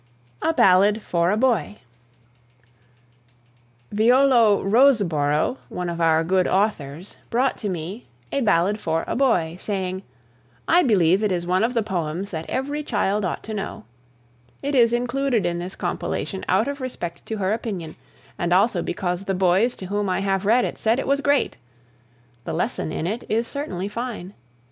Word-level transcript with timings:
A 0.41 0.51
BALLAD 0.51 1.03
FOR 1.03 1.29
A 1.29 1.37
BOY. 1.37 1.77
Violo 3.93 4.63
Roseboro, 4.63 5.57
one 5.69 5.89
of 5.89 6.01
our 6.01 6.23
good 6.23 6.47
authors, 6.47 7.19
brought 7.29 7.55
to 7.59 7.69
me 7.69 8.07
"A 8.31 8.41
Ballad 8.41 8.79
for 8.81 9.03
a 9.05 9.15
Boy," 9.15 9.57
saying: 9.59 10.01
"I 10.67 10.81
believe 10.81 11.21
it 11.21 11.31
is 11.31 11.45
one 11.45 11.63
of 11.63 11.75
the 11.75 11.83
poems 11.83 12.31
that 12.31 12.49
every 12.49 12.81
child 12.81 13.23
ought 13.23 13.43
to 13.43 13.53
know." 13.53 13.83
It 14.63 14.73
is 14.73 14.91
included 14.91 15.45
in 15.45 15.59
this 15.59 15.75
compilation 15.75 16.43
out 16.49 16.67
of 16.67 16.81
respect 16.81 17.23
to 17.27 17.37
her 17.37 17.53
opinion 17.53 17.95
and 18.39 18.51
also 18.51 18.81
because 18.81 19.25
the 19.25 19.35
boys 19.35 19.75
to 19.75 19.85
whom 19.85 20.09
I 20.09 20.21
have 20.21 20.47
read 20.47 20.65
it 20.65 20.79
said 20.79 20.97
it 20.97 21.05
was 21.05 21.21
"great," 21.21 21.57
The 22.43 22.53
lesson 22.53 22.91
in 22.91 23.05
it 23.05 23.23
is 23.29 23.47
certainly 23.47 23.87
fine. 23.87 24.33